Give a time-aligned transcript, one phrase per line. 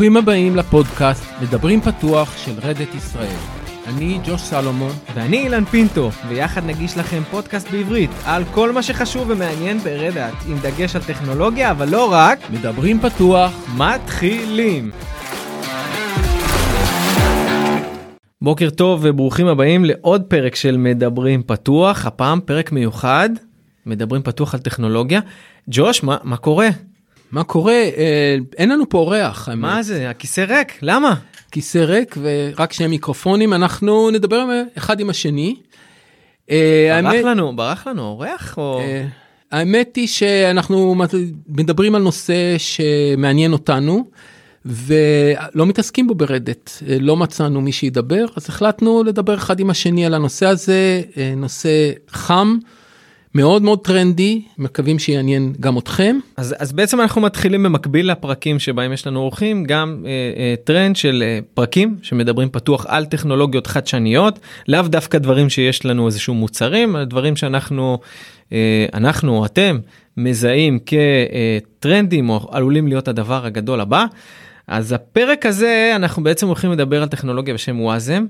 [0.00, 3.36] ברוכים הבאים לפודקאסט מדברים פתוח של רדת ישראל.
[3.86, 4.92] אני ג'וש סלומון.
[5.14, 10.56] ואני אילן פינטו, ויחד נגיש לכם פודקאסט בעברית על כל מה שחשוב ומעניין ברדאט, עם
[10.62, 12.38] דגש על טכנולוגיה, אבל לא רק.
[12.50, 13.68] מדברים פתוח.
[13.76, 14.90] מתחילים.
[18.42, 23.30] בוקר טוב וברוכים הבאים לעוד פרק של מדברים פתוח, הפעם פרק מיוחד,
[23.86, 25.20] מדברים פתוח על טכנולוגיה.
[25.68, 26.68] ג'וש, מה, מה קורה?
[27.32, 27.72] מה קורה?
[27.72, 29.48] אה, אין לנו פה אורח.
[29.56, 30.10] מה זה?
[30.10, 30.78] הכיסא ריק?
[30.82, 31.14] למה?
[31.50, 34.44] כיסא ריק ורק שני מיקרופונים, אנחנו נדבר
[34.76, 35.56] אחד עם השני.
[36.50, 38.80] אה, ברח לנו, ברח לנו אורח או...
[38.80, 39.06] אה,
[39.52, 40.96] האמת היא שאנחנו
[41.48, 44.04] מדברים על נושא שמעניין אותנו
[44.64, 50.06] ולא מתעסקים בו ברדט, אה, לא מצאנו מי שידבר, אז החלטנו לדבר אחד עם השני
[50.06, 51.02] על הנושא הזה,
[51.36, 52.58] נושא חם,
[53.34, 56.18] מאוד מאוד טרנדי, מקווים שיעניין גם אתכם.
[56.36, 60.96] אז, אז בעצם אנחנו מתחילים במקביל לפרקים שבהם יש לנו אורחים גם אה, אה, טרנד
[60.96, 66.96] של אה, פרקים שמדברים פתוח על טכנולוגיות חדשניות לאו דווקא דברים שיש לנו איזשהו מוצרים
[66.96, 67.98] אלא דברים שאנחנו
[68.52, 69.78] אה, אנחנו או אתם
[70.16, 70.78] מזהים
[71.78, 74.06] כטרנדים או עלולים להיות הדבר הגדול הבא.
[74.66, 78.26] אז הפרק הזה אנחנו בעצם הולכים לדבר על טכנולוגיה בשם וואזם.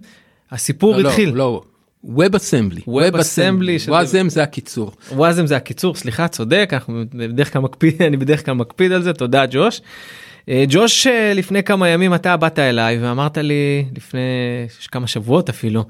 [0.50, 1.28] הסיפור לא, התחיל.
[1.28, 1.62] לא, לא,
[2.04, 2.80] Assembly.
[2.88, 4.92] Web Assembly, שזה- וואזם זה הקיצור.
[5.12, 9.12] וואזם זה הקיצור סליחה צודק אנחנו בדרך כלל מקפיד אני בדרך כלל מקפיד על זה
[9.12, 9.80] תודה ג'וש.
[10.48, 14.20] אה, ג'וש אה, לפני כמה ימים אתה באת אליי ואמרת לי לפני
[14.90, 15.84] כמה שבועות אפילו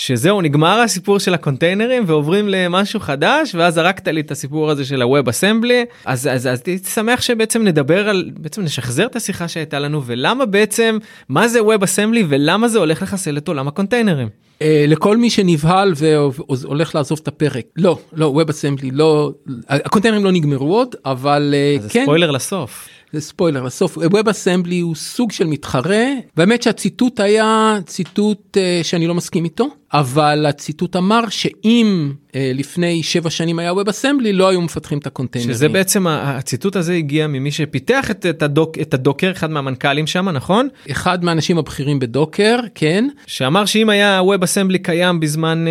[0.00, 5.02] שזהו נגמר הסיפור של הקונטיינרים ועוברים למשהו חדש ואז זרקת לי את הסיפור הזה של
[5.02, 9.78] הווב אסמבלי אז אז אז הייתי שמח שבעצם נדבר על בעצם נשחזר את השיחה שהייתה
[9.78, 10.98] לנו ולמה בעצם
[11.28, 14.28] מה זה Web Assembly ולמה זה הולך לחסל את עולם הקונטיינרים.
[14.62, 19.32] אה, לכל מי שנבהל והולך לעזוב את הפרק, לא, לא, Web Assembly, לא,
[19.68, 22.88] הקונטיינרים לא נגמרו עוד, אבל אה, כן, ספוילר לסוף.
[23.12, 29.06] זה ספוילר לסוף, Web Assembly הוא סוג של מתחרה, והאמת שהציטוט היה ציטוט אה, שאני
[29.06, 34.60] לא מסכים איתו, אבל הציטוט אמר שאם לפני שבע שנים היה Web Assembly לא היו
[34.60, 35.54] מפתחים את הקונטיינרים.
[35.54, 40.06] שזה בעצם הציטוט הזה הגיע ממי שפיתח את, את, הדוק, את ה Docker אחד מהמנכ"לים
[40.06, 40.68] שם נכון?
[40.90, 45.64] אחד מהאנשים הבכירים ב Docker, כן, שאמר שאם היה Web Assembly קיים בזמן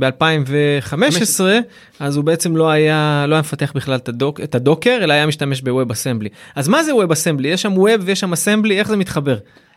[0.00, 1.40] אה, ב2015
[2.00, 5.26] אז הוא בעצם לא היה לא היה מפתח בכלל את, הדוק, את הדוקר אלא היה
[5.26, 8.88] משתמש בווב אסמבלי אז מה זה ווב אסמבלי יש שם ווב ויש שם אסמבלי איך
[8.88, 9.36] זה מתחבר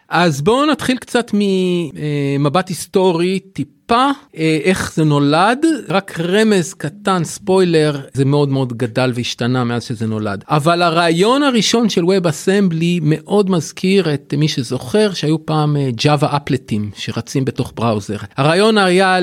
[0.10, 5.66] אז בואו נתחיל קצת ממבט היסטורי טיפה אה, איך זה נולד.
[5.90, 10.44] רק רמז קטן ספוילר זה מאוד מאוד גדל והשתנה מאז שזה נולד.
[10.48, 16.92] אבל הרעיון הראשון של Web Assembly מאוד מזכיר את מי שזוכר שהיו פעם Java אפלטים
[16.96, 18.18] שרצים בתוך בראוזר.
[18.36, 19.18] הרעיון היה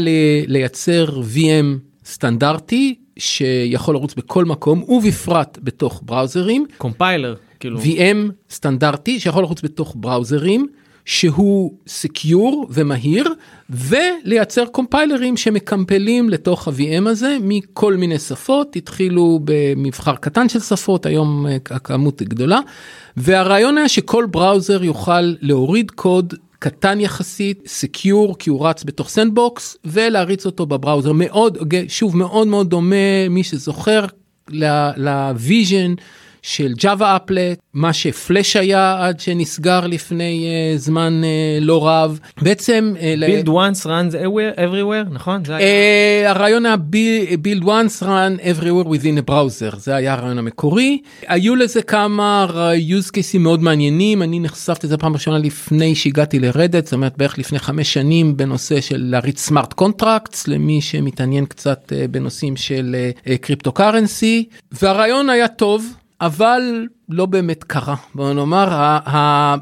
[0.47, 6.66] לייצר VM סטנדרטי שיכול לרוץ בכל מקום ובפרט בתוך בראוזרים.
[6.78, 10.67] compiler כאילו VM סטנדרטי שיכול לרוץ בתוך בראוזרים
[11.06, 13.34] שהוא secure ומהיר
[13.71, 18.77] ולייצר קומפיילרים שמקמפלים לתוך ה-VM הזה מכל מיני שפות.
[18.77, 22.61] התחילו במבחר קטן של שפות היום אה, הכמות גדולה.
[23.16, 29.77] והרעיון היה שכל browser יוכל להוריד קוד קטן יחסית secure כי הוא רץ בתוך sandbox
[29.84, 31.12] ולהריץ אותו ב browser.
[31.12, 31.59] מאוד
[31.89, 34.05] שוב מאוד מאוד דומה מי שזוכר
[34.97, 35.94] ל vision
[36.47, 42.21] של Java applet, מה שפלאש היה עד שנסגר לפני אה, זמן אה, לא רב.
[42.43, 42.95] בעצם...
[42.97, 45.45] אה, build once runs everywhere, everywhere נכון?
[45.45, 45.67] זה היה...
[46.27, 46.77] אה, הרעיון היה
[47.43, 50.99] build, once run everywhere within a browser, זה היה הרעיון המקורי.
[51.27, 52.47] היו לזה כמה
[52.89, 56.93] use cases מאוד מעניינים, אני נחשפתי לזה פעם ראשונה לפני שהגעתי ל Red Hat, זאת
[56.93, 62.57] אומרת בערך לפני חמש שנים בנושא של להריץ smart contracts, למי שמתעניין קצת אה, בנושאים
[62.57, 62.97] של
[63.41, 65.87] קריפטו uh, קרנסי, והרעיון היה טוב.
[66.21, 67.94] אבל לא באמת קרה.
[68.15, 68.69] בוא נאמר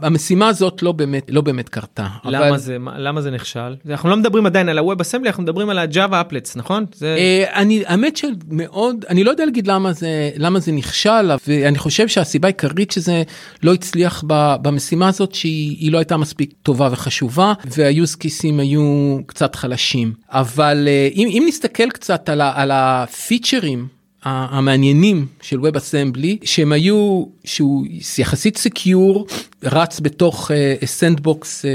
[0.02, 2.06] המשימה הזאת לא באמת לא באמת קרתה.
[2.24, 3.76] למה אבל, זה מה- למה זה נכשל?
[3.90, 6.84] אנחנו לא מדברים עדיין על הווב אסמבלי אנחנו מדברים על הג'אווה אפלטס נכון?
[6.94, 11.78] זה אה, אני האמת שמאוד אני לא יודע להגיד למה זה למה זה נכשל ואני
[11.78, 13.22] חושב שהסיבה העיקרית שזה
[13.62, 19.18] לא הצליח ב, במשימה הזאת שהיא היא לא הייתה מספיק טובה וחשובה והיוז קיסים היו
[19.26, 20.12] קצת חלשים.
[20.30, 23.86] אבל אה, אם, אם נסתכל קצת על, ה, על הפיצ'רים
[24.24, 27.86] המעניינים של Web Assembly שהם היו שהוא
[28.18, 29.26] יחסית secure
[29.62, 30.50] רץ בתוך
[30.84, 31.68] sandbox אה, אה,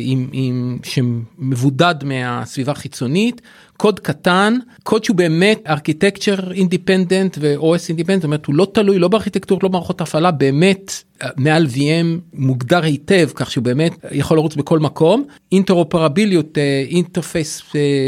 [0.00, 3.40] עם, עם שמבודד מהסביבה החיצונית
[3.76, 9.08] קוד קטן קוד שהוא באמת architecture independent ו-OS independent זאת אומרת הוא לא תלוי לא
[9.08, 10.92] בארכיטקטורות לא במערכות הפעלה באמת
[11.36, 15.24] מעל VM מוגדר היטב כך שהוא באמת יכול לרוץ בכל מקום.
[15.52, 16.58] אינטרופרביליות
[16.88, 17.62] interface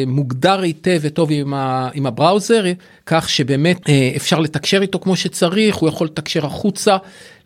[0.07, 2.65] מוגדר היטב וטוב עם, ה, עם ה browser
[3.07, 3.81] כך שבאמת
[4.17, 6.97] אפשר לתקשר איתו כמו שצריך הוא יכול לתקשר החוצה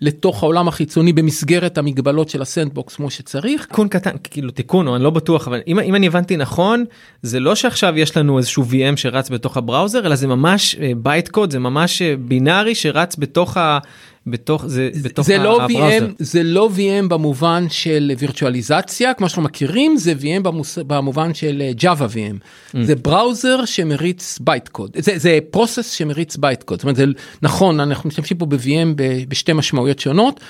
[0.00, 3.67] לתוך העולם החיצוני במסגרת המגבלות של ה sandbox כמו שצריך.
[3.67, 6.85] תיקון קטן כאילו תיקון או אני לא בטוח אבל אם, אם אני הבנתי נכון
[7.23, 11.26] זה לא שעכשיו יש לנו איזשהו VM שרץ בתוך ה browser אלא זה ממש בייט
[11.26, 13.79] אה, code זה ממש אה, בינארי שרץ בתוך ה...
[14.26, 19.96] בתוך זה בתוך זה לא VM זה לא VM במובן של וירטואליזציה כמו שאנחנו מכירים
[19.96, 22.38] זה VM במוס, במובן של אה, Java VM
[22.75, 22.79] ממ.
[22.82, 27.05] זה browser שמריץ byte code זה זה process שמריץ byte code זאת אומרת זה
[27.43, 30.40] נכון אנחנו משתמשים פה ב-VM בשתי משמעויות שונות.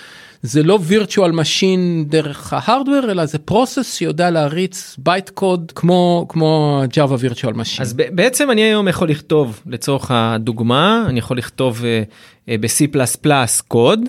[0.42, 6.26] זה לא virtual machine דרך ה hardware אלא זה process שיודע להריץ byte code כמו
[6.28, 7.80] כמו Java virtual machine.
[7.80, 13.30] אז בעצם אני היום יכול לכתוב לצורך הדוגמה אני יכול לכתוב אה, אה, ב-C++
[13.68, 14.00] קוד.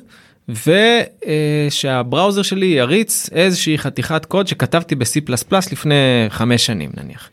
[1.69, 5.33] ושה browser שלי יריץ איזושהי חתיכת קוד שכתבתי ב-C++
[5.71, 5.95] לפני
[6.29, 7.29] חמש שנים נניח.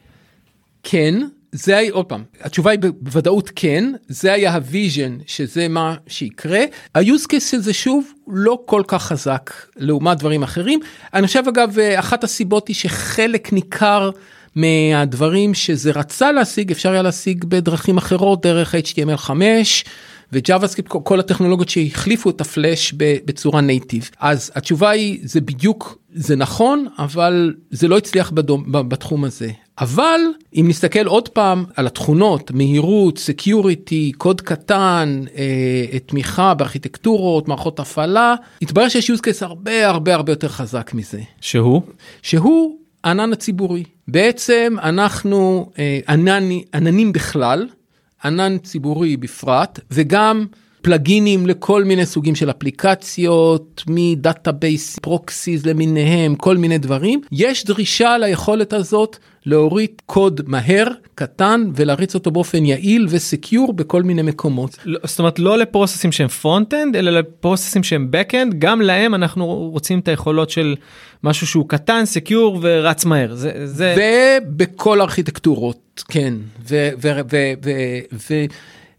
[0.82, 1.14] כן
[1.52, 6.60] זה היה עוד פעם התשובה היא בוודאות כן זה היה ה vision שזה מה שיקרה.
[6.94, 10.80] ה use case של זה שוב לא כל כך חזק לעומת דברים אחרים.
[11.14, 14.10] אני חושב אגב אחת הסיבות היא שחלק ניכר
[14.54, 18.74] מהדברים שזה רצה להשיג אפשר היה להשיג בדרכים אחרות דרך
[20.32, 26.36] html5 וג'אווה-סקריפט כל הטכנולוגיות שהחליפו את הפלאש בצורה native אז התשובה היא זה בדיוק זה
[26.36, 29.50] נכון אבל זה לא הצליח בדום, בתחום הזה.
[29.80, 30.20] אבל
[30.54, 38.34] אם נסתכל עוד פעם על התכונות מהירות security קוד קטן אה, תמיכה בארכיטקטורות מערכות הפעלה
[38.62, 41.20] התברר שיש use case הרבה הרבה הרבה יותר חזק מזה.
[41.40, 41.82] שהוא?
[42.22, 43.84] שהוא הענן הציבורי.
[44.08, 47.69] בעצם אנחנו אה, ענני, עננים בכלל
[48.25, 50.47] ענן ציבורי בפרט וגם
[50.88, 57.20] פלגינים לכל מיני סוגים של אפליקציות מ database proxies למיניהם כל מיני דברים.
[57.32, 64.02] יש דרישה ליכולת הזאת להוריד קוד מהר קטן ולהריץ אותו באופן יעיל ו secure בכל
[64.02, 64.76] מיני מקומות.
[64.85, 68.81] לא, זאת אומרת לא ל processים שהם front end אלא ל processים שהם end גם
[68.81, 70.76] להם אנחנו רוצים את היכולות של
[71.25, 73.34] משהו שהוא קטן secure ורץ מהר.
[73.34, 76.34] זה זה ובכל ארכיטקטורות כן.
[76.69, 76.88] ו...
[77.02, 77.70] ו, ו, ו,
[78.31, 78.34] ו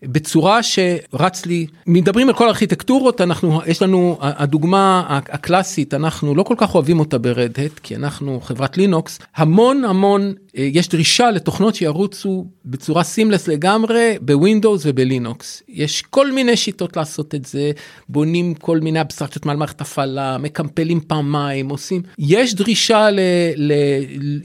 [0.04, 1.68] בצורה שרץ לי.
[1.88, 7.18] מדברים על כל ארכיטקטורות אנחנו יש לנו הדוגמה הקלאסית אנחנו לא כל כך אוהבים אותה
[7.18, 14.82] ברדהט כי אנחנו חברת לינוקס המון המון יש דרישה לתוכנות שירוצו בצורה seamless לגמרי בווינדוס
[14.86, 17.72] ובלינוקס יש כל מיני שיטות לעשות את זה
[18.10, 23.20] בונים כל מיני אבסטרקציות מעל מערכת הפעלה מקמפלים פעמיים עושים יש דרישה ל,
[23.56, 23.74] ל,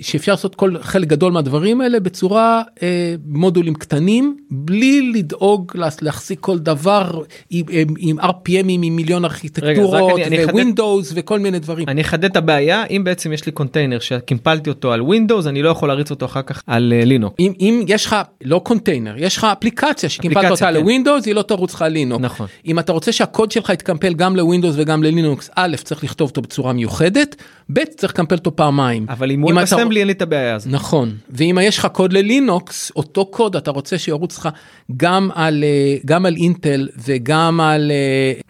[0.01, 5.73] שאפשר לעשות כל חלק גדול מהדברים האלה בצורה אה, מודולים קטנים בלי לדאוג
[6.03, 7.65] להחזיק כל דבר עם,
[7.99, 10.21] עם RPMים עם מיליון ארכיטקטורות
[10.53, 11.89] ווינדוס וכל מיני דברים.
[11.89, 15.69] אני אחדד את הבעיה אם בעצם יש לי קונטיינר שקימפלתי אותו על ווינדוס אני לא
[15.69, 17.37] יכול להריץ אותו אחר כך על לינוקס.
[17.39, 20.75] אם, אם יש לך לא קונטיינר יש לך אפליקציה שקימפלת אותה כן.
[20.75, 22.25] לווינדוס היא לא תרוץ לך על לינוקס.
[22.25, 22.47] נכון.
[22.67, 26.73] אם אתה רוצה שהקוד שלך יתקמפל גם לווינדוס וגם ללינוקס א' צריך לכתוב אותו בצורה
[26.73, 27.37] מיוחדת
[27.73, 29.07] ב' צריך לקמפל אותו פעמיים.
[29.09, 30.73] אבל אם הוא אסמבלי אין לי את הבעיה הזאת.
[30.73, 34.49] נכון ואם יש לך קוד ללינוקס אותו קוד אתה רוצה שירוץ לך
[34.97, 35.65] גם על
[36.05, 37.93] גם על אינטל וגם על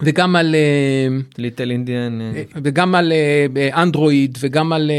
[0.02, 0.54] וגם על
[1.38, 2.20] little endian
[2.62, 3.12] וגם על
[3.76, 4.90] אנדרואיד וגם על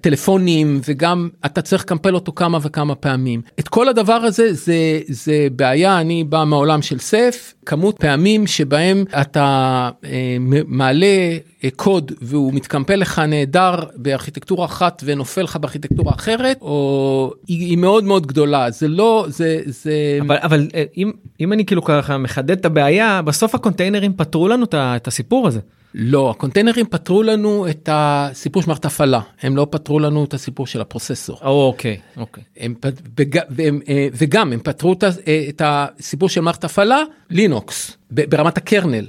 [0.00, 3.42] טלפונים וגם אתה צריך לקמפל אותו כמה וכמה פעמים.
[3.60, 9.04] את כל הדבר הזה זה זה בעיה אני בא מהעולם של Ceph כמות פעמים שבהם
[9.20, 16.58] אתה אה, מעלה אה, קוד והוא מתקמפל לך נהדר בארכיטקטורה אחת ונופל לך בארכיטקטורה אחרת
[16.60, 21.66] או היא, מאוד מאוד גדולה זה לא זה זה אבל אבל אה, אם אם אני
[21.66, 25.60] כאילו ככה מחדד את הבעיה בסוף הקונטיינרים פתרו לנו את הסיפור הזה.
[25.94, 30.66] לא, הקונטיינרים פתרו לנו את הסיפור של מערכת הפעלה, הם לא פתרו לנו את הסיפור
[30.66, 31.38] של הפרוססור.
[31.42, 32.44] אוקיי, אוקיי.
[32.56, 32.74] הם,
[33.18, 39.06] וג, והם, אה, וגם הם פתרו אה, את הסיפור של מערכת הפעלה, לינוקס, ברמת הקרנל.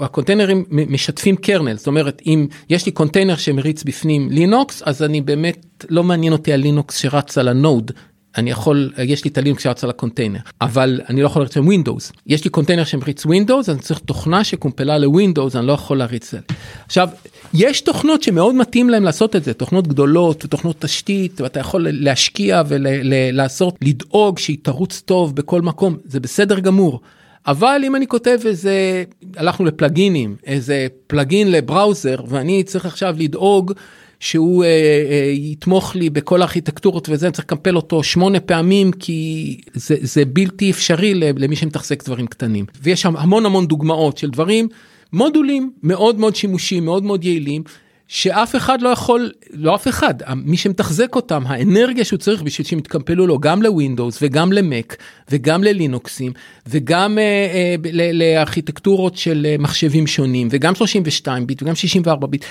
[0.00, 5.84] הקונטיינרים משתפים קרנל, זאת אומרת אם יש לי קונטיינר שמריץ בפנים לינוקס אז אני באמת
[5.88, 7.92] לא מעניין אותי הלינוקס שרץ על ה node
[8.38, 11.66] אני יכול יש לי את הלינוקס שרץ על הקונטיינר אבל אני לא יכול לריץ עם
[11.66, 16.24] ווינדוס יש לי קונטיינר שמריץ ווינדוס אני צריך תוכנה שקומפלה לווינדוס אני לא יכול להריץ
[16.24, 16.54] את זה.
[16.86, 17.08] עכשיו
[17.54, 22.62] יש תוכנות שמאוד מתאים להם לעשות את זה תוכנות גדולות ותוכנות תשתית ואתה יכול להשקיע
[22.68, 27.00] ולעשות לדאוג שהיא תרוץ טוב בכל מקום זה בסדר גמור.
[27.46, 29.04] אבל אם אני כותב איזה
[29.36, 33.72] הלכנו לפלגינים איזה פלגין לבראוזר ואני צריך עכשיו לדאוג
[34.20, 39.96] שהוא אה, אה, יתמוך לי בכל הארכיטקטורות וזה צריך לקמפל אותו שמונה פעמים כי זה,
[40.00, 44.68] זה בלתי אפשרי למי שמתחזק דברים קטנים ויש שם המון המון דוגמאות של דברים
[45.12, 47.62] מודולים מאוד מאוד שימושיים מאוד מאוד יעילים
[48.08, 52.78] שאף אחד לא יכול, לא אף אחד, מי שמתחזק אותם, האנרגיה שהוא צריך בשביל שהם
[52.78, 54.96] יתקמפלו לו גם לווינדוס וגם למק
[55.30, 56.32] וגם ללינוקסים
[56.66, 57.22] וגם אה,
[57.54, 62.44] אה, לארכיטקטורות של אה, מחשבים שונים וגם 32 ביט וגם 64 ביט.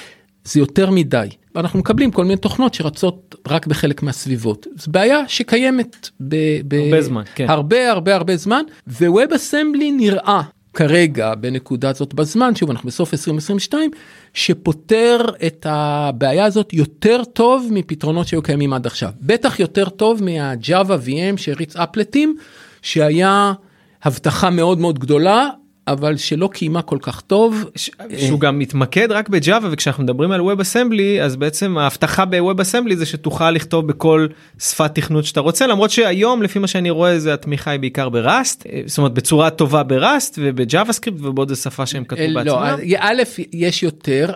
[0.46, 1.28] זה יותר מדי.
[1.56, 4.68] ואנחנו מקבלים כל מיני תוכנות שרצות רק בחלק מהסביבות.
[4.76, 7.50] זו בעיה שקיימת ב- ב- הרבה זמן כן.
[7.50, 10.42] הרבה הרבה הרבה זמן וווב אסמבלי נראה
[10.74, 13.92] כרגע בנקודה זאת בזמן שוב אנחנו בסוף 2022
[14.34, 19.12] שפותר את הבעיה הזאת יותר טוב מפתרונות שהיו קיימים עד עכשיו.
[19.22, 22.36] בטח יותר טוב מהג'אווה VM שהריץ אפלטים
[22.82, 23.54] שהיה
[24.04, 25.50] הבטחה מאוד מאוד גדולה
[25.88, 27.66] אבל שלא קיימה כל כך טוב.
[28.18, 32.96] שהוא גם מתמקד רק בג'אווה וכשאנחנו מדברים על ווב אסמבלי אז בעצם ההבטחה בווב אסמבלי
[32.96, 34.28] זה שתוכל לכתוב בכל
[34.60, 38.68] שפת תכנות שאתה רוצה למרות שהיום לפי מה שאני רואה זה התמיכה היא בעיקר בראסט
[38.86, 42.96] זאת אומרת בצורה טובה בראסט ובג'אווה סקריפט ובעוד שפה שהם כתבו לא, בעצמם.
[42.98, 43.24] א'
[43.54, 44.32] יש יותר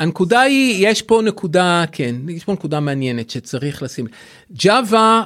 [0.00, 4.06] הנקודה היא יש פה נקודה כן יש פה נקודה מעניינת שצריך לשים
[4.52, 5.24] ג'אווה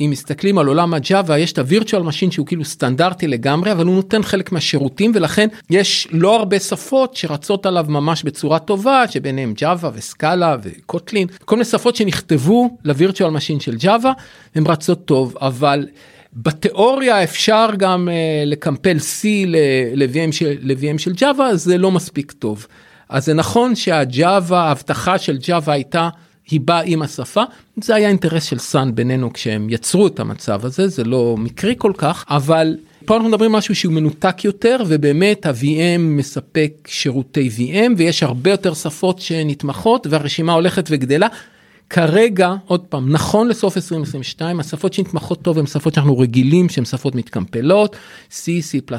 [0.00, 3.86] אם מסתכלים על עולם הג'אווה יש את ה virtual machine שהוא כאילו סטנדרטי לגמרי אבל
[3.86, 9.52] הוא נותן חלק מהשירותים ולכן יש לא הרבה שפות שרצות עליו ממש בצורה טובה שביניהם
[9.56, 14.12] ג'אווה וסקאלה וקוטלין כל מיני שפות שנכתבו ל virtual machine של ג'אווה
[14.54, 15.86] הם רצות טוב אבל.
[16.38, 19.26] בתיאוריה אפשר גם uh, לקמפל C
[19.94, 22.66] ל-VM של, של ג'אווה זה לא מספיק טוב.
[23.08, 26.08] אז זה נכון שהג'אווה ההבטחה של ג'אווה הייתה
[26.50, 27.42] היא באה עם השפה,
[27.76, 31.92] זה היה אינטרס של סאן בינינו כשהם יצרו את המצב הזה, זה לא מקרי כל
[31.98, 38.22] כך, אבל פה אנחנו מדברים משהו שהוא מנותק יותר ובאמת ה-VM מספק שירותי VM ויש
[38.22, 41.28] הרבה יותר שפות שנתמכות והרשימה הולכת וגדלה.
[41.90, 47.14] כרגע עוד פעם נכון לסוף 2022 השפות שנתמכות טוב הן שפות שאנחנו רגילים שהן שפות
[47.14, 47.96] מתקמפלות
[48.30, 48.92] C, C++,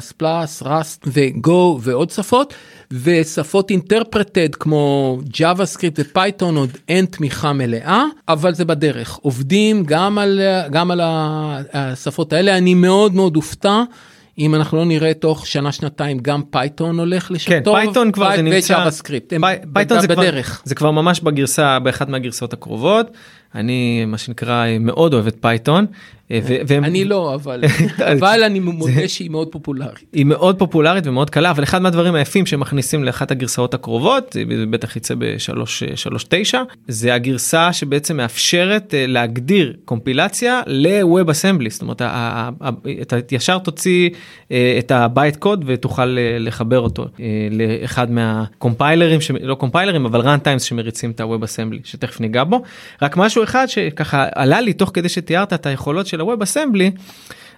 [0.62, 2.54] Rust ו-Go ועוד שפות
[2.92, 10.40] ושפות interpreted כמו JavaScript ופייתון עוד אין תמיכה מלאה אבל זה בדרך עובדים גם על
[10.70, 11.00] גם על
[11.72, 13.82] השפות האלה אני מאוד מאוד אופתע.
[14.38, 18.36] אם אנחנו לא נראה תוך שנה שנתיים גם פייתון הולך לשם כן, טוב, פייתון כבר
[18.36, 19.32] זה נמצא, סקריפט,
[19.72, 20.46] פייתון זה בדרך.
[20.46, 23.10] כבר, זה כבר ממש בגרסה באחת מהגרסאות הקרובות
[23.54, 25.86] אני מה שנקרא מאוד אוהב את פייתון.
[26.30, 26.40] אה.
[26.82, 27.64] אני לא אבל
[28.18, 30.04] אבל אני מודה שהיא מאוד פופולרית.
[30.12, 34.36] היא מאוד פופולרית ומאוד קלה אבל אחד מהדברים היפים שמכניסים לאחת הגרסאות הקרובות
[34.70, 36.54] בטח יצא ב-3.9
[36.88, 42.02] זה הגרסה שבעצם מאפשרת אה, להגדיר קומפילציה ל-Web Assembly זאת אומרת
[43.02, 44.10] אתה ישר תוציא
[44.52, 47.06] אה, את ה byte code ותוכל לחבר אותו
[47.50, 52.62] לאחד מהקומפיילרים לא קומפיילרים אבל run times שמריצים את ה-Web Assembly שתכף ניגע בו
[53.02, 57.00] רק משהו אחד שככה עלה לי תוך כדי שתיארת את היכולות של ה-Web Assembly.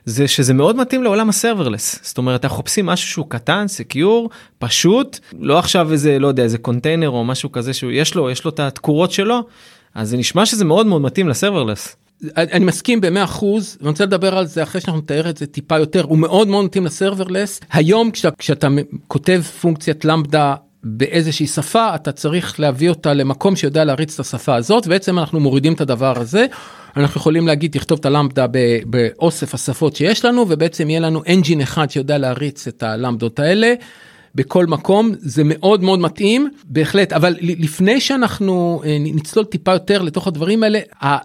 [0.05, 4.31] זה שזה מאוד מתאים לעולם ה serverless זאת אומרת אנחנו חופשים משהו שהוא קטן secure
[4.59, 8.51] פשוט לא עכשיו איזה לא יודע איזה קונטיינר או משהו כזה שיש לו יש לו
[8.51, 9.47] את התקורות שלו
[9.95, 11.97] אז זה נשמע שזה מאוד מאוד מתאים ל serverless.
[12.37, 15.79] אני מסכים במאה אחוז ואני רוצה לדבר על זה אחרי שאנחנו נתאר את זה טיפה
[15.79, 18.69] יותר הוא מאוד מאוד מתאים ל serverless היום כשאתה, כשאתה
[19.09, 24.87] כותב פונקציית למדה באיזושהי שפה אתה צריך להביא אותה למקום שיודע להריץ את השפה הזאת
[24.87, 26.47] בעצם אנחנו מורידים את הדבר הזה
[26.97, 28.47] אנחנו יכולים להגיד תכתוב את הלמדה
[28.87, 33.75] באוסף השפות שיש לנו ובעצם יהיה לנו אנג'ין אחד שיודע להריץ את הלמדות האלה.
[34.35, 37.13] בכל מקום זה מאוד מאוד מתאים בהחלט.
[37.13, 40.79] אבל לפני שאנחנו אה, נצלול טיפה יותר לתוך הדברים האלה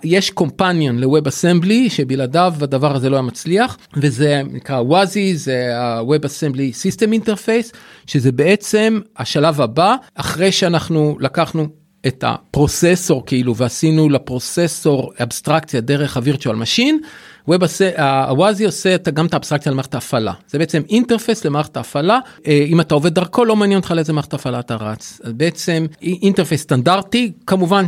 [0.03, 6.25] יש קומפניון לווב אסמבלי שבלעדיו הדבר הזה לא היה מצליח וזה נקרא וואזי זה ה-Web
[6.25, 7.75] Assembly System Interface
[8.07, 11.67] שזה בעצם השלב הבא אחרי שאנחנו לקחנו
[12.07, 16.17] את ה processor כאילו ועשינו ל processor אבסטרקציה דרך
[17.45, 18.05] ה virtual machine.
[18.29, 22.81] ה WASI עושה גם את האבסטרקציה למערכת ההפעלה זה בעצם interface למערכת ההפעלה אה, אם
[22.81, 27.85] אתה עובד דרכו לא מעניין אותך לאיזה מערכת הפעלה אתה רץ בעצם interface סטנדרטי כמובן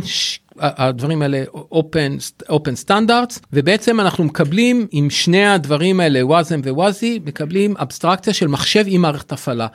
[0.60, 7.20] הדברים האלה open, open standards ובעצם אנחנו מקבלים עם שני הדברים האלה Wasm ו WASI
[7.24, 9.66] מקבלים אבסטרקציה של מחשב עם מערכת הפעלה.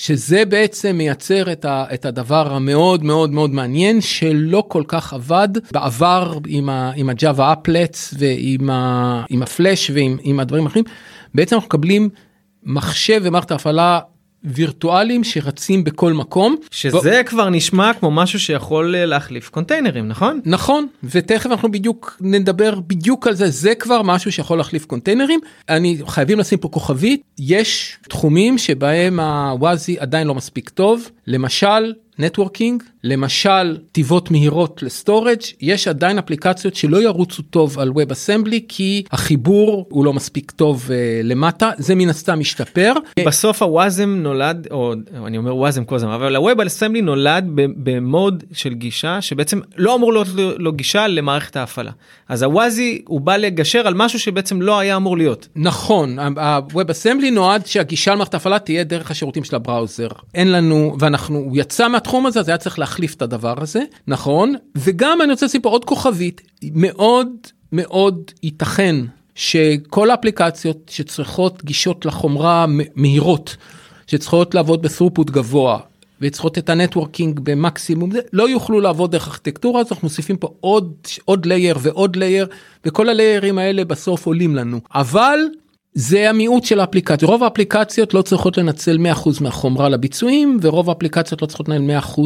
[0.00, 5.48] שזה בעצם מייצר את, ה, את הדבר המאוד מאוד מאוד מעניין שלא כל כך עבד
[5.72, 10.84] בעבר עם, ה, עם הג'אווה אפלטס ועם ה, עם הפלאש ועם הדברים האחרים.
[11.34, 12.08] בעצם אנחנו מקבלים
[12.62, 14.00] מחשב ומערכת ההפעלה
[14.44, 16.56] וירטואליים שרצים בכל מקום.
[16.70, 17.26] שזה ב...
[17.26, 20.40] כבר נשמע כמו משהו שיכול אה, להחליף קונטיינרים נכון?
[20.44, 25.98] נכון ותכף אנחנו בדיוק נדבר בדיוק על זה זה כבר משהו שיכול להחליף קונטיינרים אני
[26.06, 32.82] חייבים לשים פה כוכבית יש תחומים שבהם ה WASI עדיין לא מספיק טוב למשל networking,
[33.04, 39.86] למשל כתיבות מהירות ל storage, יש עדיין אפליקציות שלא ירוצו טוב על WebAssembly כי החיבור
[39.90, 40.90] הוא לא מספיק טוב uh,
[41.24, 42.92] למטה, זה מן הסתם משתפר.
[43.26, 44.94] בסוף ה Wasm נולד, או
[45.26, 50.28] אני אומר Wasm כל הזמן, אבל ה-WebAssembly נולד במוד של גישה שבעצם לא אמור להיות
[50.58, 51.90] לו גישה למערכת ההפעלה.
[52.28, 55.48] אז ה WASI הוא בא לגשר על משהו שבעצם לא היה אמור להיות.
[55.56, 60.08] נכון, ה-WebAssembly נועד שהגישה למערכת ההפעלה תהיה דרך השירותים של ה browser.
[60.34, 64.54] אין לנו, ואנחנו, הוא יצא מהתחום הזה, אז היה צריך להחליף את הדבר הזה, נכון?
[64.76, 67.28] וגם אני רוצה לשים פה עוד כוכבית, מאוד
[67.72, 68.96] מאוד ייתכן
[69.34, 73.56] שכל האפליקציות שצריכות גישות לחומרה מהירות,
[74.06, 75.78] שצריכות לעבוד ב throughput גבוה,
[76.20, 80.92] וצריכות את ה networking במקסימום, לא יוכלו לעבוד דרך ארכיטקטורה, אז אנחנו מוסיפים פה עוד,
[81.24, 82.46] עוד לייר ועוד לייר,
[82.84, 84.80] וכל הליירים האלה בסוף עולים לנו.
[84.94, 85.38] אבל
[85.94, 91.46] זה המיעוט של האפליקציות רוב האפליקציות לא צריכות לנצל 100% מהחומרה לביצועים ורוב האפליקציות לא
[91.46, 92.20] צריכות לנהל 100%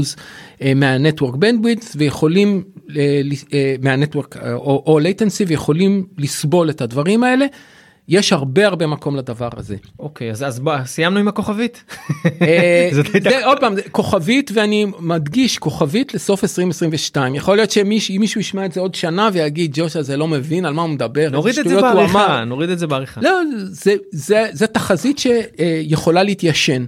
[0.74, 2.62] מהנטוורק בנדוויץ ויכולים
[2.96, 3.20] אה,
[3.52, 7.46] אה, מהנטוורק אה, או latency ויכולים לסבול את הדברים האלה.
[8.08, 9.76] יש הרבה הרבה מקום לדבר הזה.
[9.98, 11.84] אוקיי אז אז בוא סיימנו עם הכוכבית.
[13.22, 18.80] זה עוד פעם כוכבית ואני מדגיש כוכבית לסוף 2022 יכול להיות שמישהו ישמע את זה
[18.80, 21.28] עוד שנה ויגיד ג'ושה זה לא מבין על מה הוא מדבר.
[21.32, 23.20] נוריד את זה בעריכה נוריד את זה בעריכה.
[23.20, 26.84] לא זה זה זה תחזית שיכולה להתיישן.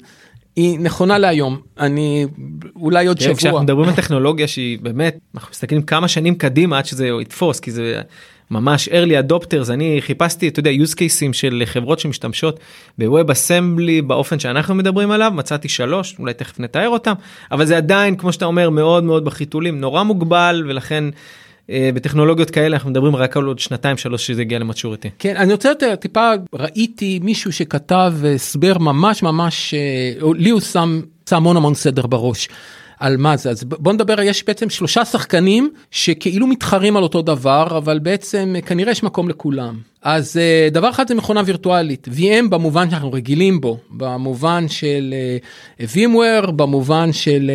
[0.56, 2.26] היא נכונה להיום אני
[2.76, 3.34] אולי עוד שבוע.
[3.34, 7.70] כשאנחנו מדברים על טכנולוגיה שהיא באמת אנחנו מסתכלים כמה שנים קדימה עד שזה יתפוס כי
[7.70, 8.00] זה
[8.50, 12.60] ממש early adopters אני חיפשתי אתה יודע use cases של חברות שמשתמשות
[12.98, 17.12] בווב אסמבלי באופן שאנחנו מדברים עליו מצאתי שלוש אולי תכף נתאר אותם
[17.52, 21.04] אבל זה עדיין כמו שאתה אומר מאוד מאוד בחיתולים נורא מוגבל ולכן.
[21.70, 25.10] אה, בטכנולוגיות כאלה אנחנו מדברים רק על עוד שנתיים שלוש שזה יגיע למצ'וריטי.
[25.18, 31.00] כן אני רוצה יותר טיפה ראיתי מישהו שכתב הסבר ממש ממש אה, לי הוא שם
[31.30, 32.48] המון המון סדר בראש.
[33.00, 33.50] על מה זה.
[33.50, 38.92] אז בוא נדבר יש בעצם שלושה שחקנים שכאילו מתחרים על אותו דבר אבל בעצם כנראה
[38.92, 39.76] יש מקום לכולם.
[40.02, 45.14] אז אה, דבר אחד זה מכונה וירטואלית VM במובן שאנחנו רגילים בו במובן של
[45.80, 47.50] אה, VMware במובן של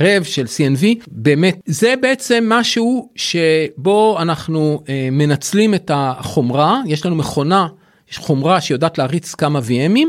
[0.00, 6.80] רב של CNV באמת זה בעצם משהו שבו אנחנו אה, מנצלים את החומרה.
[6.86, 7.66] יש לנו מכונה
[8.10, 10.08] יש חומרה שיודעת להריץ כמה VMים.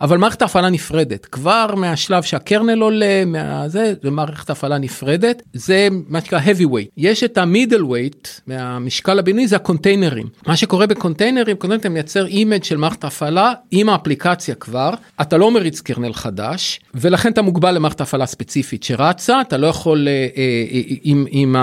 [0.00, 1.26] אבל מערכת הפעלה נפרדת.
[1.26, 5.42] כבר מהשלב שה kernel עולה מהזה זה מערכת הפעלה נפרדת.
[5.52, 6.90] זה מה שנקרא heavy weight.
[6.96, 10.26] יש את ה middle weight מהמשקל הבינוני זה הקונטיינרים.
[10.46, 14.90] מה שקורה בקונטיינרים קודם אתה מייצר image של מערכת הפעלה עם האפליקציה כבר.
[15.20, 19.40] אתה לא מריץ kernel חדש ולכן אתה מוגבל למערכת הפעלה ספציפית שרצה.
[19.40, 21.56] אתה לא יכול אה, אה, אם, אם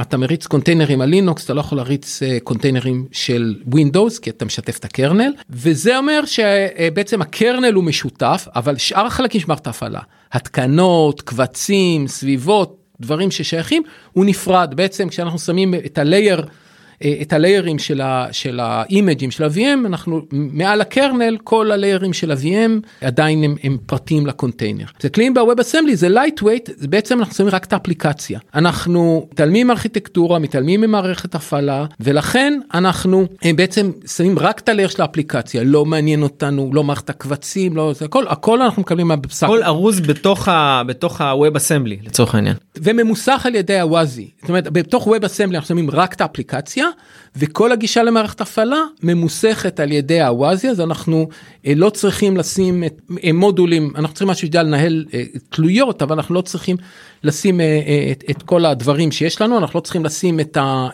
[0.00, 4.44] אתה מריץ קונטיינרים על לינוקס אתה לא יכול להריץ אה, קונטיינרים של Windows כי אתה
[4.44, 5.32] משתף את ה kernel.
[5.50, 10.00] וזה אומר שבעצם ה kernel הוא משותף, אבל שאר החלקים של מערכת ההפעלה,
[10.32, 13.82] התקנות, קבצים, סביבות, דברים ששייכים,
[14.12, 14.74] הוא נפרד.
[14.76, 16.46] בעצם כשאנחנו שמים את ה layer
[17.22, 22.30] את הליירים של, ה, של האימג'ים של ה-VM אנחנו מעל ה kernel כל הליירים של
[22.30, 24.84] ה-VM עדיין הם, הם פרטיים לקונטיינר.
[25.00, 29.66] זה כלים ב WebAssembly זה lightweight זה בעצם אנחנו שמים רק את האפליקציה אנחנו מתעלמים
[29.66, 35.84] מארכיטקטורה מתעלמים ממערכת הפעלה ולכן אנחנו אה, בעצם שמים רק את הלייר של האפליקציה לא
[35.84, 39.46] מעניין אותנו לא מערכת הקבצים לא זה הכל הכל אנחנו מקבלים מהבשר.
[39.46, 40.00] הכל ארוז.
[40.00, 40.48] בתוך
[41.20, 42.56] ה-Web Assembly לצורך העניין.
[42.76, 46.83] וממוסך על ידי הוואזי זאת אומרת בתוך Web Assembly אנחנו שמים רק את האפליקציה
[47.36, 51.28] וכל הגישה למערכת הפעלה ממוסכת על ידי הוואזי אז אנחנו
[51.66, 56.16] אה, לא צריכים לשים את אה, מודולים אנחנו צריכים משהו שידע לנהל אה, תלויות אבל
[56.16, 56.76] אנחנו לא צריכים
[57.24, 57.60] לשים
[58.12, 60.88] את, את כל הדברים שיש לנו אנחנו לא צריכים לשים את ה,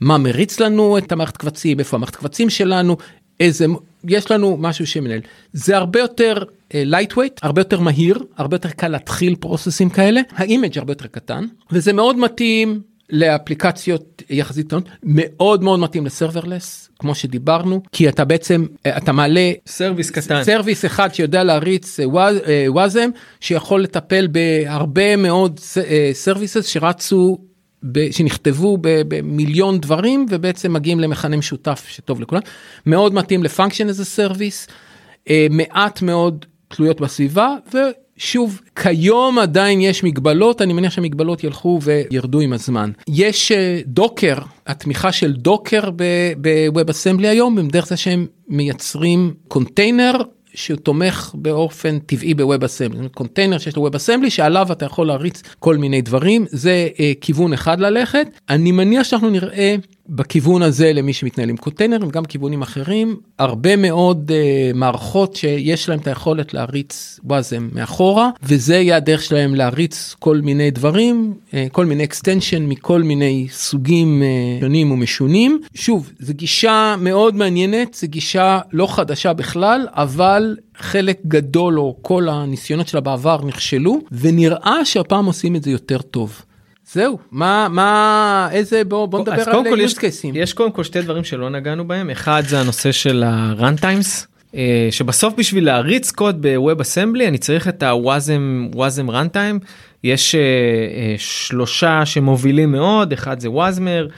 [0.00, 2.96] מה מריץ לנו את המערכת קבצים איפה המערכת קבצים שלנו
[3.40, 3.66] איזה
[4.08, 5.20] יש לנו משהו שמנהל.
[5.52, 6.34] זה הרבה יותר
[6.72, 10.20] lightweight הרבה יותר מהיר הרבה יותר קל להתחיל פרוססים כאלה.
[10.36, 16.14] ה image הרבה יותר קטן וזה מאוד מתאים לאפליקציות יחסית קטנות מאוד מאוד מתאים ל
[16.14, 20.44] serverless כמו שדיברנו כי אתה בעצם אתה מעלה service קטן.
[20.44, 22.00] service אחד שיודע להריץ
[22.68, 25.60] Wasm אה, שיכול לטפל בהרבה מאוד
[26.12, 27.38] services אה, שרצו
[28.10, 32.40] שנכתבו במיליון דברים ובעצם מגיעים למכנה משותף שטוב לכולם.
[32.86, 34.66] מאוד מתאים ל function as a service
[35.50, 37.56] מעט מאוד תלויות בסביבה
[38.16, 42.90] שוב, כיום עדיין יש מגבלות, אני מניח שהמגבלות ילכו וירדו עם הזמן.
[43.08, 43.52] יש
[43.86, 45.90] Docker, התמיכה של Docker
[46.36, 50.12] ב WebAssembly היום, דרך זה שהם מייצרים קונטיינר
[50.54, 56.02] שתומך באופן טבעי ב WebAssembly, קונטיינר שיש לו WebAssembly שעליו אתה יכול להריץ כל מיני
[56.02, 58.26] דברים, זה uh, כיוון אחד ללכת.
[58.48, 59.76] אני מניח שאנחנו נראה
[60.08, 65.98] בכיוון הזה למי שמתנהל עם קונטיינרים, גם כיוונים אחרים, הרבה מאוד uh, מערכות שיש להם
[65.98, 71.86] את היכולת להריץ וואזם מאחורה, וזה יהיה הדרך שלהם להריץ כל מיני דברים, uh, כל
[71.86, 75.60] מיני extension מכל מיני סוגים uh, שונים ומשונים.
[75.74, 82.28] שוב, זו גישה מאוד מעניינת, זו גישה לא חדשה בכלל, אבל חלק גדול או כל
[82.28, 86.42] הניסיונות שלה בעבר נכשלו, ונראה שהפעם עושים את זה יותר טוב.
[86.94, 90.28] זהו מה מה איזה בוא בוא נדבר על use cases.
[90.34, 94.26] יש קודם כל שתי דברים שלא נגענו בהם אחד זה הנושא של ה-run times.
[94.54, 99.64] אה, שבסוף בשביל להריץ קוד בווב אסמבלי אני צריך את הוואזם וואזם runtime
[100.04, 104.08] יש uh, uh, שלושה שמובילים מאוד אחד זה וואזמר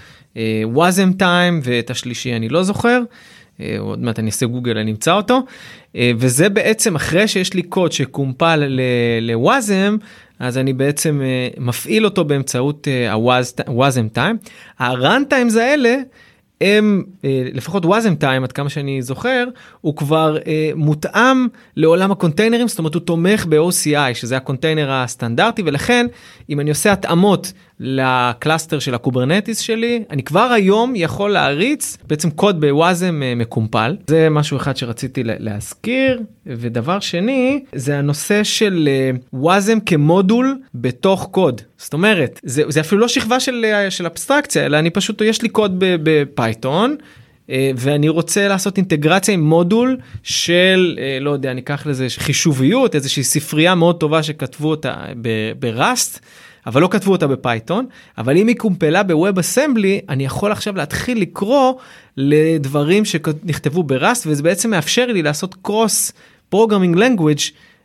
[0.65, 3.03] וואזם טיים ואת השלישי אני לא זוכר.
[3.59, 5.43] Uh, עוד מעט אני אעשה גוגל אני אמצא אותו
[5.93, 8.65] uh, וזה בעצם אחרי שיש לי קוד שקומפל
[9.21, 9.97] ל Wasm
[10.39, 12.89] אז אני בעצם uh, מפעיל אותו באמצעות
[13.67, 14.37] ה Wasmtime.
[14.79, 15.97] ה runtimes האלה
[16.61, 19.45] הם אה, לפחות Wasmtime עד כמה שאני זוכר
[19.81, 26.07] הוא כבר אה, מותאם לעולם הקונטיינרים זאת אומרת הוא תומך ב-OCI שזה הקונטיינר הסטנדרטי ולכן
[26.51, 31.97] אם אני עושה התאמות ל cluster של ה Kubernetes שלי אני כבר היום יכול להריץ
[32.07, 38.45] בעצם קוד ב Wasm אה, מקומפל זה משהו אחד שרציתי להזכיר ודבר שני זה הנושא
[38.45, 38.89] של
[39.33, 44.79] Wasm כמודול בתוך קוד זאת אומרת זה, זה אפילו לא שכבה של, של אבסטרקציה אלא
[44.79, 46.97] אני פשוט יש לי קוד ב Python.
[47.77, 53.75] ואני רוצה לעשות אינטגרציה עם מודול של לא יודע אני אקח לזה חישוביות איזושהי ספרייה
[53.75, 55.05] מאוד טובה שכתבו אותה
[55.59, 56.21] ב Rust
[56.67, 57.87] אבל לא כתבו אותה ב Python,
[58.19, 61.73] אבל אם היא קומפלה ב WebAssembly, אני יכול עכשיו להתחיל לקרוא
[62.17, 66.13] לדברים שנכתבו ב Rust, וזה בעצם מאפשר לי לעשות cross
[66.49, 67.41] programming language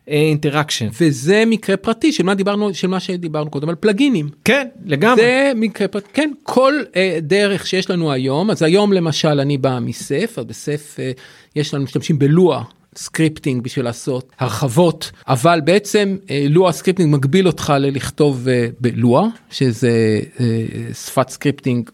[0.07, 0.87] interaction.
[1.01, 4.29] וזה מקרה פרטי של מה דיברנו של מה שדיברנו קודם על פלגינים.
[4.45, 5.21] כן לגמרי.
[5.21, 9.79] זה מקרה פרטי כן כל uh, דרך שיש לנו היום אז היום למשל אני בא
[9.81, 11.21] מ Ceph אז ב Ceph uh,
[11.55, 12.63] יש לנו משתמשים ב Lua
[12.95, 19.27] scripting בשביל לעשות הרחבות אבל בעצם אה, Lua scripting מגביל אותך ללכתוב אה, ב Lua
[19.51, 21.89] שזה אה, שפת scripting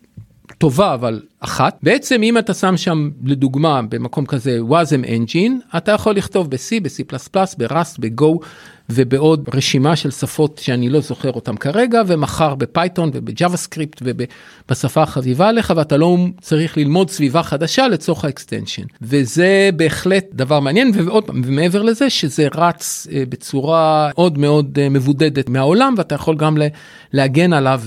[0.58, 1.78] טובה אבל אחת.
[1.84, 7.04] בעצם אם אתה שם שם לדוגמה במקום כזה Wasm engine אתה יכול לכתוב ב-C, ב-C++,
[7.58, 8.46] ב-Rust, ב-Go
[8.90, 15.02] ובעוד רשימה של שפות שאני לא זוכר אותם כרגע ומחר ב Python וב JavaScript ובשפה
[15.02, 20.92] החביבה עליך ואתה לא צריך ללמוד סביבה חדשה לצורך ה extension וזה בהחלט דבר מעניין
[20.94, 26.36] ועוד פעם ומעבר לזה שזה רץ אה, בצורה מאוד מאוד אה, מבודדת מהעולם ואתה יכול
[26.36, 26.58] גם
[27.14, 27.82] להגן עליו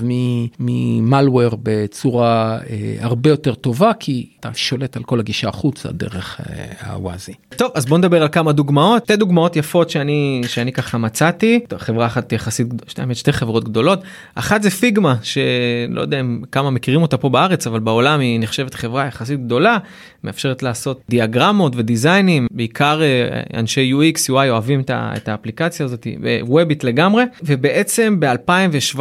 [0.59, 6.41] מ malware בצורה אה, הרבה יותר טובה כי אתה שולט על כל הגישה החוצה דרך
[6.87, 7.33] הוואזי.
[7.55, 12.05] טוב אז בוא נדבר על כמה דוגמאות שתי דוגמאות יפות שאני שאני ככה מצאתי חברה
[12.05, 13.99] אחת יחסית שתי, שתי חברות גדולות.
[14.35, 19.05] אחת זה פיגמה שלא יודע כמה מכירים אותה פה בארץ אבל בעולם היא נחשבת חברה
[19.05, 19.77] יחסית גדולה
[20.23, 26.07] מאפשרת לעשות דיאגרמות ודיזיינים בעיקר אה, אנשי UX UI אוהבים את האפליקציה הזאת
[26.41, 27.23] ווביט לגמרי.
[27.43, 28.99] ובעצם ב2017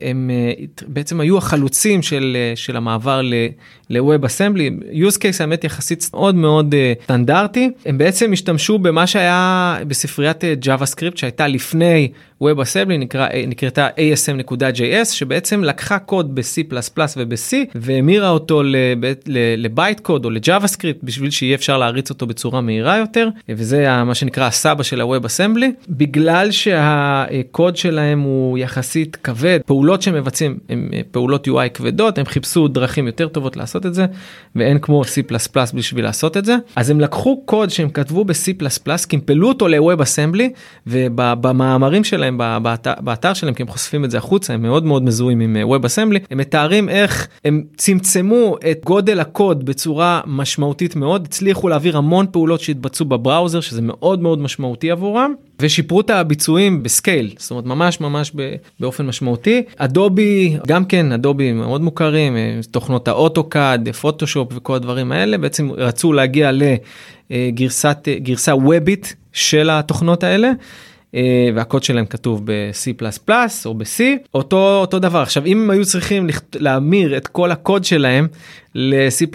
[0.00, 0.52] הם אה,
[0.86, 6.74] בעצם היו החלוצים של אה, של המעבר ל-Web Assembly use case האמת יחסית מאוד מאוד
[7.04, 7.70] סטנדרטי.
[7.86, 12.08] הם בעצם השתמשו במה שהיה בספריית JavaScript שהייתה לפני
[12.42, 16.74] Web Assembly נקרא, נקראתה asm.js שבעצם לקחה קוד ב-C++
[17.16, 18.62] וב-C והמירה אותו
[19.56, 24.46] לבייט קוד או ל-JavaScript בשביל שיהיה אפשר להריץ אותו בצורה מהירה יותר וזה מה שנקרא
[24.46, 25.66] הסבא של ה-Web Assembly.
[25.88, 33.06] בגלל שהקוד שלהם הוא יחסית כבד פעולות שמבצעים הם פעולות UI כבדות הם חיפשו דרכים
[33.06, 34.06] יותר טובות לעשות את זה
[34.56, 35.34] ואין כמו C++
[35.74, 36.56] בשביל לעשות את זה.
[36.76, 40.48] אז הם לקחו קוד שהם כתבו ב-C++ קימפלו אותו ל-Web Assembly
[40.92, 45.40] ובמאמרים שלהם באתר, באתר שלהם כי הם חושפים את זה החוצה הם מאוד מאוד מזוהים
[45.40, 51.24] עם אה, Web Assembly הם מתארים איך הם צמצמו את גודל הקוד בצורה משמעותית מאוד
[51.24, 56.82] הצליחו להעביר המון פעולות שהתבצעו ב browser שזה מאוד מאוד משמעותי עבורם ושיפרו את הביצועים
[56.82, 58.32] ב scale זאת אומרת ממש ממש
[58.80, 59.62] באופן משמעותי.
[59.76, 65.70] Adobe גם כן Adobe מאוד מוכרים אה, תוכנות ה AutoCAD Photoshop וכל הדברים האלה בעצם
[65.72, 66.50] רצו להגיע
[67.30, 70.52] לגרסת אה, גרסה ווביט של התוכנות האלה.
[71.14, 73.04] אה, והקוד שלהם כתוב ב-C++
[73.66, 74.00] או ב-C
[74.34, 78.28] אותו אותו דבר עכשיו אם הם היו צריכים להמיר את כל הקוד שלהם
[78.74, 79.26] ל-C++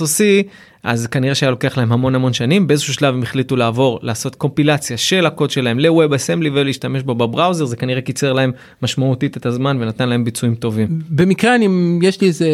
[0.00, 0.48] או C
[0.86, 4.96] אז כנראה שהיה לוקח להם המון המון שנים, באיזשהו שלב הם החליטו לעבור, לעשות קומפילציה
[4.96, 9.76] של הקוד שלהם ל-Web Assembly ולהשתמש בו בבראוזר, זה כנראה קיצר להם משמעותית את הזמן
[9.80, 10.88] ונתן להם ביצועים טובים.
[11.10, 11.68] במקרה אני,
[12.02, 12.48] יש לי איזה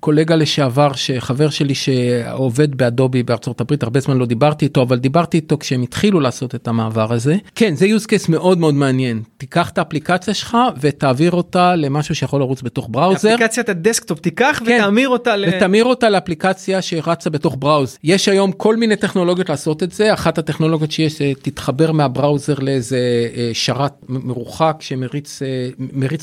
[0.00, 4.98] קולגה לשעבר, שחבר שלי שעובד ב Adobe בארצות הברית, הרבה זמן לא דיברתי איתו, אבל
[4.98, 7.36] דיברתי איתו כשהם התחילו לעשות את המעבר הזה.
[7.54, 9.22] כן, זה use case מאוד מאוד מעניין.
[9.36, 13.34] תיקח את האפליקציה שלך ותעביר אותה למשהו שיכול לרוץ בתוך browser.
[13.34, 15.44] אפליקציית ה desktop תיקח כן, ותמיר אותה ל...
[15.82, 17.98] אותה לאפליקציה שרצה בתוך browser.
[18.04, 22.54] יש היום כל מיני טכנולוגיות לעשות את זה, אחת הטכנולוגיות שיש, אה, תתחבר מה browser
[22.58, 22.98] לאיזה
[23.36, 25.68] אה, שרת מרוחק שמריץ אה,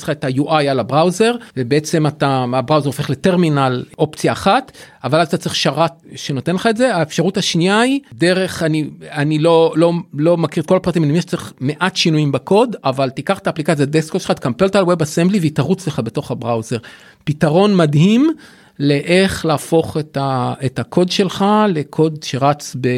[0.02, 4.72] לך את ה-UI על ה browser, ובעצם אתה, ה browser הופך לטרמינל אופציה אחת,
[5.04, 6.96] אבל אז אתה צריך שרת שנותן לך את זה.
[6.96, 11.22] האפשרות השנייה היא דרך, אני, אני לא, לא, לא מכיר את כל הפרטים, אני מבין
[11.22, 15.52] שצריך מעט שינויים בקוד, אבל תיקח את האפליקציה desktop שלך, תקמפל אותה על WebAssembly והיא
[15.54, 16.78] תרוץ לך בתוך ה browser.
[17.24, 18.34] פתרון מדהים.
[18.78, 22.88] לאיך להפוך את, ה, את הקוד שלך לקוד שרץ ב,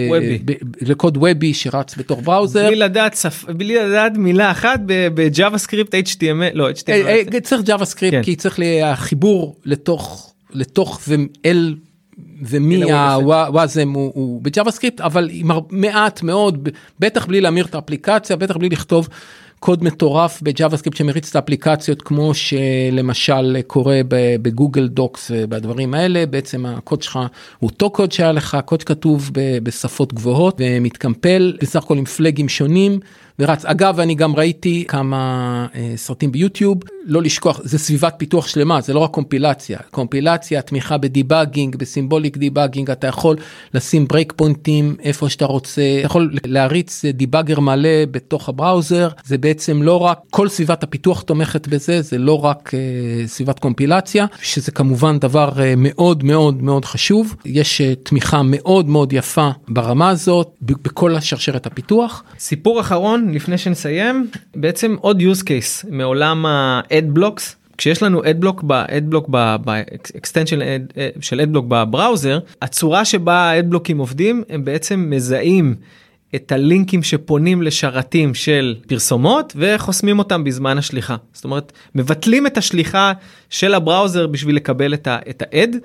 [0.44, 2.66] ב, לקוד וובי שרץ בתוך browser.
[2.66, 3.44] בלי לדעת שפ...
[3.44, 6.90] בלי לדעת מילה אחת ב JavaScript HTML לא HTML.
[6.90, 8.22] אה, אה, צריך JavaScript כן.
[8.22, 11.74] כי צריך החיבור לתוך לתוך ואל
[12.42, 16.68] ומי ה-Wasm הוא, הוא ב-JavaScript אבל עם מעט מאוד
[17.00, 19.08] בטח בלי להמיר את האפליקציה בטח בלי לכתוב.
[19.60, 24.00] קוד מטורף ב-JavaScript שמריץ את האפליקציות כמו שלמשל קורה
[24.42, 27.18] בגוגל דוקס ובדברים האלה בעצם הקוד שלך
[27.58, 29.30] הוא אותו קוד שהיה לך קוד כתוב
[29.62, 33.00] בשפות גבוהות ומתקמפל בסך הכל עם flag-ים שונים.
[33.40, 33.64] ורץ.
[33.64, 38.94] אגב, אני גם ראיתי כמה אה, סרטים ביוטיוב, לא לשכוח, זה סביבת פיתוח שלמה, זה
[38.94, 39.78] לא רק קומפילציה.
[39.90, 43.36] קומפילציה, תמיכה ב-debugging, ב-symbolic debugging, אתה יכול
[43.74, 50.00] לשים breakpoint-ים איפה שאתה רוצה, אתה יכול להריץ debugger מלא בתוך ה-browser, זה בעצם לא
[50.00, 55.52] רק, כל סביבת הפיתוח תומכת בזה, זה לא רק אה, סביבת קומפילציה, שזה כמובן דבר
[55.60, 57.36] אה, מאוד מאוד מאוד חשוב.
[57.44, 62.24] יש אה, תמיכה מאוד מאוד יפה ברמה הזאת, בכל השרשרת הפיתוח.
[62.38, 67.20] סיפור אחרון לפני שנסיים בעצם עוד use case מעולם ה-ad
[67.78, 70.60] כשיש לנו adblock ב-adblock ב-extension
[71.20, 75.74] של adblock ב-browser הצורה שבה ה-adblock-ים עובדים הם בעצם מזהים
[76.34, 81.16] את הלינקים שפונים לשרתים של פרסומות וחוסמים אותם בזמן השליחה.
[81.32, 83.12] זאת אומרת, מבטלים את השליחה
[83.50, 85.76] של ה-browser בשביל לקבל את ה-ad,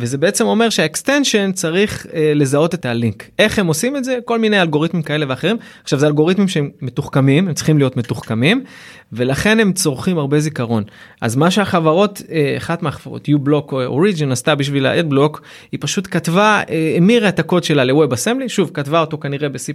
[0.00, 3.24] וזה בעצם אומר שה-extension צריך אה, לזהות את הלינק.
[3.38, 4.18] איך הם עושים את זה?
[4.24, 5.56] כל מיני אלגוריתמים כאלה ואחרים.
[5.82, 8.64] עכשיו זה אלגוריתמים שהם מתוחכמים, הם צריכים להיות מתוחכמים,
[9.12, 10.84] ולכן הם צורכים הרבה זיכרון.
[11.20, 15.38] אז מה שהחברות, אה, אחת מהחברות, uBlock Origin עשתה בשביל ה-Adblock,
[15.72, 19.72] היא פשוט כתבה, אה, המירה את הקוד שלה ל-Web Assembly, שוב, כתבה אותו כנראה ב-C++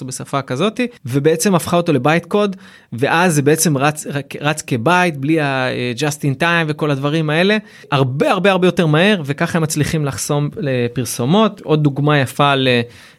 [0.00, 2.56] או בשפה כזאתי, ובעצם הפכה אותו ל-bytecode,
[2.92, 4.06] ואז זה בעצם רץ,
[4.40, 7.56] רץ כ-byte, בלי ה-Just in time וכל הדברים האלה,
[7.90, 11.60] הרבה הרבה הרבה יותר מהר, וככה הם מצליחים לחסום לפרסומות.
[11.60, 12.68] עוד דוגמה יפה ל...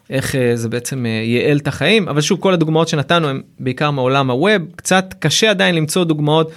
[0.10, 3.92] איך אה, זה בעצם אה, ייעל את החיים אבל שוב כל הדוגמאות שנתנו הם בעיקר
[3.92, 6.52] מעולם ה-web קצת קשה עדיין למצוא דוגמאות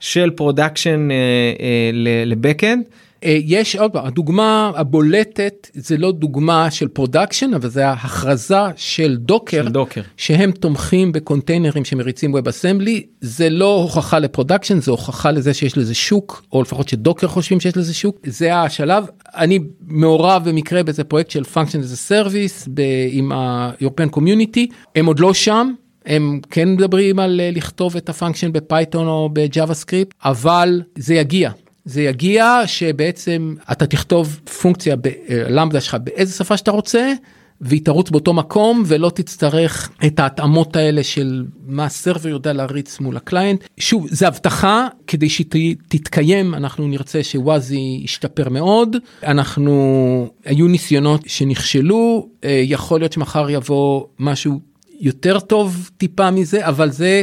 [0.00, 1.90] של production אה,
[2.26, 2.82] ל-backend.
[2.82, 9.16] אה, יש עוד פעם, הדוגמה הבולטת זה לא דוגמה של production, אבל זה ההכרזה של
[9.16, 15.54] דוקר, של דוקר, שהם תומכים בקונטיינרים שמריצים WebAssembly, זה לא הוכחה ל-production, זה הוכחה לזה
[15.54, 19.04] שיש לזה שוק, או לפחות שדוקר חושבים שיש לזה שוק, זה השלב.
[19.34, 22.70] אני מעורב במקרה באיזה פרויקט של function as a service
[23.10, 25.72] עם ה-European Community, הם עוד לא שם,
[26.06, 31.50] הם כן מדברים על אה, לכתוב את ה-function ב-Python או ב-JavaScript, אבל זה יגיע.
[31.84, 37.12] זה יגיע שבעצם אתה תכתוב פונקציה ב-Lambda שלך באיזה שפה שאתה רוצה
[37.60, 43.16] והיא תרוץ באותו מקום ולא תצטרך את ההתאמות האלה של מה ה-server יודע להריץ מול
[43.16, 43.64] ה-client.
[43.78, 48.96] שוב, זה הבטחה כדי שהיא תתקיים, אנחנו נרצה שוואזי ישתפר מאוד.
[49.22, 54.60] אנחנו, היו ניסיונות שנכשלו, אה, יכול להיות שמחר יבוא משהו
[55.00, 57.22] יותר טוב טיפה מזה, אבל זה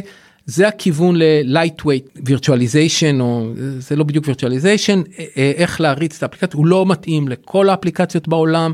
[0.51, 6.57] זה הכיוון ל-lightweight virtualization או זה לא בדיוק virtualization אה, אה, איך להריץ את האפליקציה
[6.57, 8.71] הוא לא מתאים לכל האפליקציות בעולם.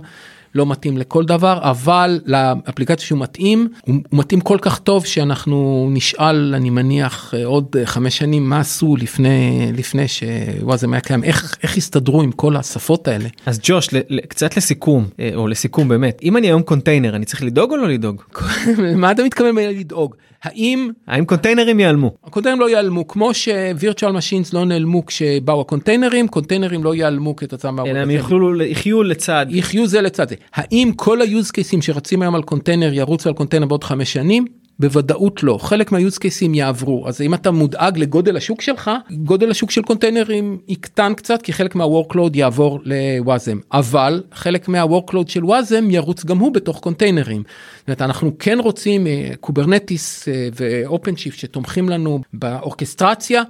[0.56, 5.90] לא מתאים לכל דבר אבל לאפליקציה שהוא מתאים הוא, הוא מתאים כל כך טוב שאנחנו
[5.92, 11.58] נשאל אני מניח אה, עוד חמש שנים מה עשו לפני לפני שוואזם היה קיים איך
[11.64, 13.30] איך הסתדרו עם כל השפות האלה.
[13.46, 13.90] אז ג'וש
[14.30, 18.22] קצת לסיכום או לסיכום באמת אם אני היום קונטיינר אני צריך לדאוג או לא לדאוג?
[19.02, 20.16] מה אתה מתכוון לדאוג?
[20.44, 22.12] האם האם קונטיינרים ייעלמו?
[22.24, 27.84] הקונטיינרים לא ייעלמו כמו ש-virtual machines לא נעלמו כשבאו הקונטיינרים קונטיינרים לא ייעלמו כתוצאה מה...
[27.84, 30.36] הם יוכלו יחיו לצד יחיו זה לצד זה.
[30.54, 34.46] האם כל ה-use case-ים שרצים היום על קונטיינר ירוצו על קונטיינר בעוד חמש שנים
[34.80, 39.72] בוודאות לא חלק מה-use case-ים יעברו אז אם אתה מודאג לגודל השוק שלך גודל השוק
[39.72, 46.26] של קונטיינרים יקטן קצת כי חלק מה-workload יעבור ל-Wasm אבל חלק מה-workload של Wasm ירוץ
[46.26, 47.44] גם הוא בתוך קונטיינרים.
[47.78, 49.08] זאת אומרת, אנחנו כן רוצים
[49.40, 53.44] Kubernetes ו-OpenShift שתומכים לנו באורקסטרציה.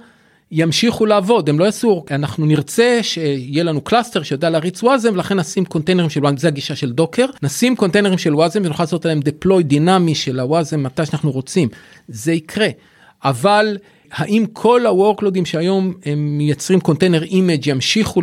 [0.52, 5.64] ימשיכו לעבוד הם לא יעשו אנחנו נרצה שיהיה לנו cluster שיודע להריץ Wasm ולכן נשים
[5.64, 9.62] קונטיינרים של Wasm זה הגישה של דוקר נשים קונטיינרים של Wasm ונוכל לעשות עליהם deploy
[9.62, 11.68] דינמי של ה-Wasm מתי שאנחנו רוצים.
[12.08, 12.68] זה יקרה.
[13.24, 13.78] אבל
[14.12, 18.20] האם כל ה-workload-ים שהיום הם מייצרים container image ימשיכו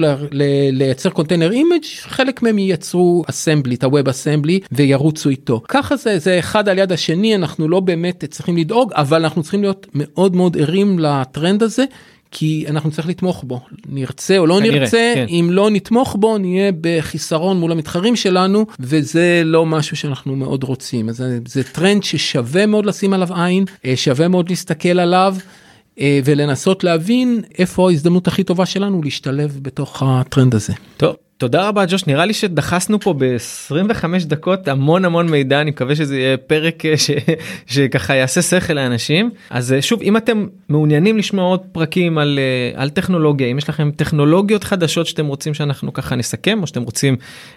[0.71, 5.61] לייצר container image חלק מהם ייצרו assembly את ה-WebAssembly וירוצו איתו.
[5.67, 9.61] ככה זה זה אחד על יד השני אנחנו לא באמת צריכים לדאוג אבל אנחנו צריכים
[9.61, 11.85] להיות מאוד מאוד ערים לטרנד הזה
[12.31, 13.59] כי אנחנו צריך לתמוך בו
[13.89, 15.25] נרצה או לא כנראה, נרצה כן.
[15.29, 21.09] אם לא נתמוך בו נהיה בחיסרון מול המתחרים שלנו וזה לא משהו שאנחנו מאוד רוצים
[21.09, 25.35] אז זה, זה טרנד ששווה מאוד לשים עליו עין אה, שווה מאוד להסתכל עליו.
[25.99, 30.73] אה, ולנסות להבין איפה ההזדמנות הכי טובה שלנו להשתלב בתוך הטרנד הזה.
[30.97, 32.07] טוב תודה רבה ג'וש.
[32.07, 35.61] נראה לי שדחסנו פה ב-25 דקות המון המון מידע.
[35.61, 37.11] אני מקווה שזה יהיה פרק אה, ש...
[37.67, 39.29] שככה יעשה שכל לאנשים.
[39.49, 43.69] אז אה, שוב אם אתם מעוניינים לשמוע עוד פרקים על, אה, על טכנולוגיה אם יש
[43.69, 47.15] לכם טכנולוגיות חדשות שאתם רוצים שאנחנו ככה נסכם או שאתם רוצים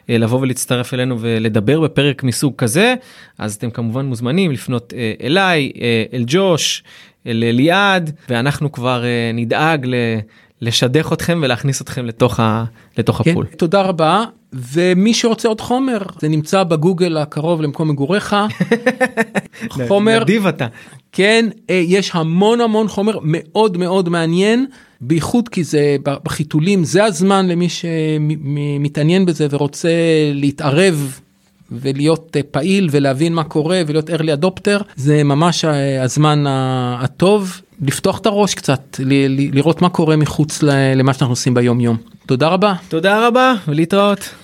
[0.08, 2.94] לבוא ולהצטרף אלינו ולדבר בפרק מסוג כזה
[3.38, 5.72] אז אתם כמובן מוזמנים לפנות אליי
[6.12, 6.82] אל ג'וש
[7.26, 9.94] אל ליעד ואנחנו כבר נדאג ל...
[10.60, 12.64] לשדך אתכם ולהכניס אתכם לתוך, ה,
[12.98, 13.46] לתוך כן, הפול.
[13.56, 18.36] תודה רבה ומי שרוצה עוד חומר זה נמצא בגוגל הקרוב למקום מגוריך.
[19.88, 20.66] חומר נדיב אתה.
[21.12, 24.66] כן אה, יש המון המון חומר מאוד מאוד מעניין
[25.00, 29.88] בייחוד כי זה בחיתולים זה הזמן למי שמתעניין בזה ורוצה
[30.34, 31.20] להתערב
[31.72, 36.44] ולהיות אה, פעיל ולהבין מה קורה ולהיות early adopter זה ממש אה, הזמן
[37.00, 39.00] הטוב לפתוח את הראש קצת
[39.52, 44.34] לראות מה קורה מחוץ למה שאנחנו עושים ביום יום תודה רבה תודה רבה ולהתראות.